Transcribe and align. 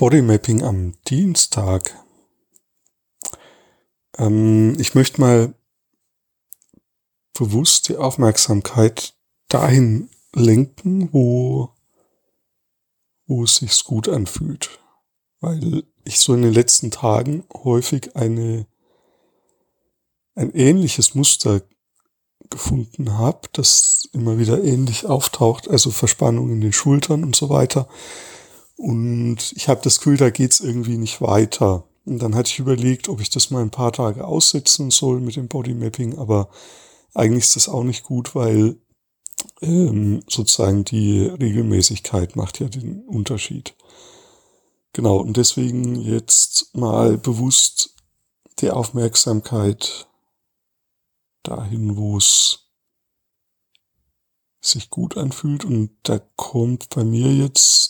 Bodymapping 0.00 0.62
am 0.62 0.94
Dienstag. 1.08 1.94
Ähm, 4.16 4.74
ich 4.80 4.94
möchte 4.94 5.20
mal 5.20 5.52
bewusst 7.34 7.90
die 7.90 7.98
Aufmerksamkeit 7.98 9.12
dahin 9.48 10.08
lenken, 10.34 11.12
wo, 11.12 11.68
wo 13.26 13.44
es 13.44 13.56
sich 13.56 13.84
gut 13.84 14.08
anfühlt. 14.08 14.70
Weil 15.40 15.84
ich 16.04 16.18
so 16.18 16.32
in 16.32 16.40
den 16.40 16.54
letzten 16.54 16.90
Tagen 16.90 17.44
häufig 17.52 18.16
eine, 18.16 18.66
ein 20.34 20.50
ähnliches 20.54 21.14
Muster 21.14 21.60
gefunden 22.48 23.18
habe, 23.18 23.50
das 23.52 24.08
immer 24.14 24.38
wieder 24.38 24.64
ähnlich 24.64 25.04
auftaucht, 25.04 25.68
also 25.68 25.90
Verspannung 25.90 26.48
in 26.48 26.62
den 26.62 26.72
Schultern 26.72 27.22
und 27.22 27.36
so 27.36 27.50
weiter. 27.50 27.86
Und 28.80 29.52
ich 29.56 29.68
habe 29.68 29.82
das 29.84 29.98
Gefühl, 29.98 30.16
da 30.16 30.30
geht's 30.30 30.58
irgendwie 30.58 30.96
nicht 30.96 31.20
weiter. 31.20 31.84
Und 32.06 32.22
dann 32.22 32.34
hatte 32.34 32.48
ich 32.48 32.60
überlegt, 32.60 33.10
ob 33.10 33.20
ich 33.20 33.28
das 33.28 33.50
mal 33.50 33.60
ein 33.60 33.70
paar 33.70 33.92
Tage 33.92 34.26
aussetzen 34.26 34.90
soll 34.90 35.20
mit 35.20 35.36
dem 35.36 35.48
Bodymapping, 35.48 36.16
aber 36.16 36.48
eigentlich 37.12 37.44
ist 37.44 37.56
das 37.56 37.68
auch 37.68 37.84
nicht 37.84 38.04
gut, 38.04 38.34
weil 38.34 38.78
ähm, 39.60 40.22
sozusagen 40.26 40.86
die 40.86 41.20
Regelmäßigkeit 41.20 42.36
macht 42.36 42.58
ja 42.58 42.68
den 42.68 43.02
Unterschied. 43.02 43.74
Genau, 44.94 45.18
und 45.18 45.36
deswegen 45.36 45.96
jetzt 45.96 46.74
mal 46.74 47.18
bewusst 47.18 47.94
die 48.60 48.70
Aufmerksamkeit 48.70 50.08
dahin, 51.42 51.98
wo 51.98 52.16
es 52.16 52.70
sich 54.62 54.88
gut 54.88 55.18
anfühlt. 55.18 55.66
Und 55.66 55.90
da 56.02 56.18
kommt 56.36 56.88
bei 56.88 57.04
mir 57.04 57.30
jetzt 57.30 57.89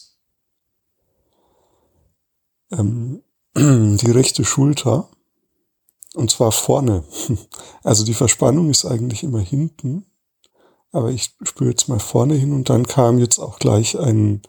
ähm, 2.70 3.22
die 3.56 4.10
rechte 4.10 4.44
Schulter. 4.44 5.08
Und 6.14 6.30
zwar 6.30 6.52
vorne. 6.52 7.04
Also 7.82 8.04
die 8.04 8.14
Verspannung 8.14 8.68
ist 8.68 8.84
eigentlich 8.84 9.22
immer 9.22 9.40
hinten. 9.40 10.04
Aber 10.92 11.10
ich 11.10 11.34
spüre 11.42 11.70
jetzt 11.70 11.88
mal 11.88 12.00
vorne 12.00 12.34
hin 12.34 12.52
und 12.52 12.68
dann 12.68 12.86
kam 12.86 13.18
jetzt 13.18 13.38
auch 13.38 13.58
gleich 13.58 13.98
ein, 13.98 14.42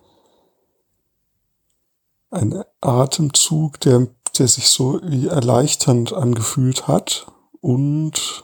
ein 2.30 2.63
Atemzug, 2.81 3.80
der, 3.80 4.08
der 4.38 4.47
sich 4.47 4.67
so 4.67 5.00
wie 5.03 5.28
erleichternd 5.28 6.13
angefühlt 6.13 6.88
hat 6.88 7.28
und 7.61 8.44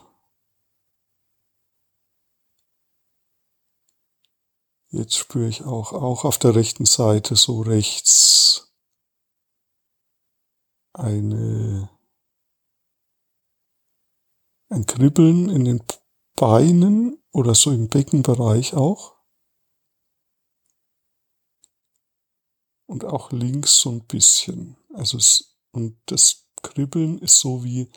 Jetzt 4.90 5.18
spüre 5.18 5.48
ich 5.48 5.64
auch, 5.64 5.92
auch 5.92 6.24
auf 6.24 6.38
der 6.38 6.54
rechten 6.54 6.86
Seite 6.86 7.36
so 7.36 7.60
rechts 7.60 8.37
eine, 10.98 11.88
ein 14.68 14.86
Kribbeln 14.86 15.48
in 15.48 15.64
den 15.64 15.82
Beinen 16.36 17.22
oder 17.32 17.54
so 17.54 17.70
im 17.70 17.88
Beckenbereich 17.88 18.74
auch. 18.74 19.14
Und 22.86 23.04
auch 23.04 23.32
links 23.32 23.78
so 23.78 23.90
ein 23.90 24.06
bisschen. 24.06 24.76
Also 24.94 25.18
es, 25.18 25.58
und 25.72 25.98
das 26.06 26.46
Kribbeln 26.62 27.18
ist 27.18 27.38
so 27.38 27.64
wie 27.64 27.90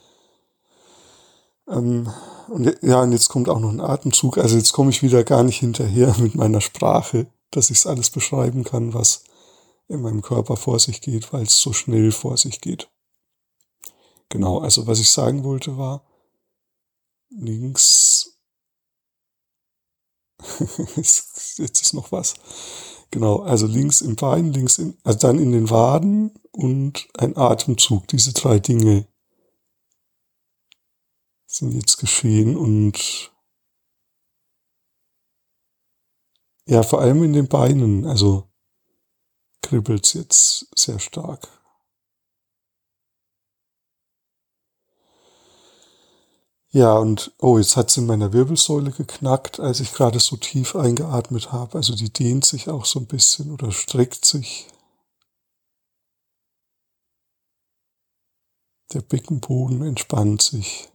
ähm, 1.68 2.12
und 2.50 2.78
ja, 2.82 3.02
und 3.02 3.14
jetzt 3.14 3.30
kommt 3.30 3.48
auch 3.48 3.60
noch 3.60 3.70
ein 3.70 3.82
Atemzug. 3.82 4.38
Also 4.38 4.58
jetzt 4.58 4.74
komme 4.74 4.90
ich 4.90 5.02
wieder 5.02 5.24
gar 5.24 5.44
nicht 5.44 5.60
hinterher 5.60 6.16
mit 6.20 6.36
meiner 6.36 6.62
Sprache, 6.62 7.28
dass 7.52 7.70
ich 7.70 7.78
es 7.78 7.88
alles 7.88 8.10
beschreiben 8.10 8.64
kann, 8.64 8.94
was 8.94 9.24
in 9.92 10.02
meinem 10.02 10.22
Körper 10.22 10.58
vor 10.58 10.80
sich 10.80 11.02
geht, 11.02 11.32
weil 11.34 11.44
es 11.44 11.58
so 11.58 11.74
schnell 11.74 12.12
vor 12.12 12.38
sich 12.38 12.62
geht. 12.62 12.90
Genau, 14.30 14.60
also 14.60 14.88
was 14.88 15.00
ich 15.00 15.10
sagen 15.10 15.44
wollte 15.44 15.78
war, 15.78 16.06
links, 17.30 18.40
jetzt 20.96 21.82
ist 21.82 21.94
noch 21.94 22.12
was. 22.12 22.36
Genau, 23.12 23.42
also 23.42 23.68
links 23.68 24.00
im 24.02 24.16
Bein, 24.16 24.54
links 24.54 24.78
in, 24.78 24.98
also 25.04 25.20
dann 25.20 25.38
in 25.38 25.52
den 25.52 25.70
Waden 25.70 26.34
und 26.52 27.10
ein 27.18 27.36
Atemzug, 27.36 28.08
diese 28.08 28.32
drei 28.34 28.60
Dinge 28.60 29.06
sind 31.46 31.74
jetzt 31.74 31.98
geschehen 31.98 32.56
und 32.56 33.34
ja, 36.66 36.84
vor 36.84 37.02
allem 37.02 37.24
in 37.24 37.34
den 37.34 37.50
Beinen, 37.50 38.06
also 38.06 38.51
kribbelt's 39.72 40.12
jetzt 40.12 40.68
sehr 40.76 41.00
stark. 41.00 41.48
Ja, 46.74 46.98
und 46.98 47.34
oh, 47.40 47.58
jetzt 47.58 47.78
hat's 47.78 47.96
in 47.96 48.06
meiner 48.06 48.34
Wirbelsäule 48.34 48.92
geknackt, 48.92 49.62
als 49.62 49.80
ich 49.80 49.94
gerade 49.94 50.20
so 50.20 50.36
tief 50.36 50.76
eingeatmet 50.76 51.54
habe. 51.54 51.78
Also 51.78 51.96
die 51.96 52.12
dehnt 52.12 52.44
sich 52.44 52.70
auch 52.70 52.84
so 52.86 53.00
ein 53.00 53.08
bisschen 53.08 53.50
oder 53.52 53.72
streckt 53.72 54.26
sich. 54.26 54.68
Der 58.94 59.02
Beckenboden 59.02 59.84
entspannt 59.84 60.42
sich. 60.42 60.90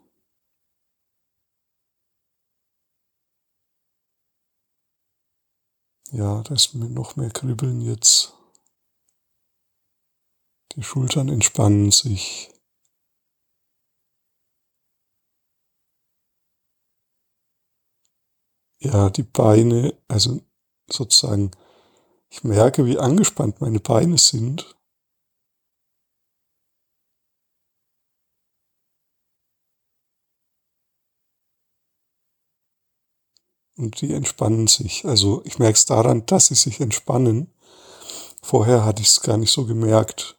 Ja, 6.12 6.43
da 6.43 6.54
ist 6.54 6.75
noch 6.75 7.16
mehr 7.16 7.31
Kribbeln 7.31 7.81
jetzt. 7.81 8.37
Die 10.76 10.82
Schultern 10.82 11.31
entspannen 11.31 11.91
sich. 11.91 12.50
Ja, 18.78 19.09
die 19.09 19.22
Beine, 19.22 19.94
also 20.06 20.42
sozusagen, 20.91 21.50
ich 22.28 22.44
merke, 22.44 22.84
wie 22.84 22.98
angespannt 22.98 23.60
meine 23.60 23.81
Beine 23.81 24.19
sind. 24.19 24.76
und 33.78 34.00
die 34.00 34.12
entspannen 34.14 34.66
sich. 34.66 35.04
Also 35.04 35.43
ich 35.44 35.58
merke 35.58 35.75
es 35.75 35.84
daran, 35.84 36.25
dass 36.26 36.47
sie 36.47 36.54
sich 36.54 36.81
entspannen. 36.81 37.53
Vorher 38.43 38.84
hatte 38.84 39.03
ich 39.03 39.08
es 39.08 39.20
gar 39.20 39.37
nicht 39.37 39.53
so 39.53 39.66
gemerkt. 39.66 40.36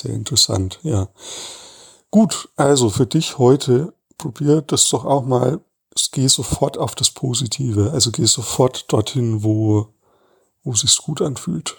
Sehr 0.00 0.14
interessant, 0.14 0.78
ja. 0.82 1.08
Gut, 2.10 2.48
also 2.56 2.88
für 2.88 3.04
dich 3.04 3.36
heute, 3.36 3.92
probier 4.16 4.62
das 4.62 4.88
doch 4.88 5.04
auch 5.04 5.26
mal. 5.26 5.60
Geh 6.12 6.26
sofort 6.26 6.78
auf 6.78 6.94
das 6.94 7.10
Positive. 7.10 7.90
Also 7.92 8.10
geh 8.10 8.24
sofort 8.24 8.90
dorthin, 8.90 9.44
wo, 9.44 9.88
wo 10.64 10.72
es 10.72 10.80
sich 10.80 10.96
gut 10.96 11.20
anfühlt. 11.20 11.76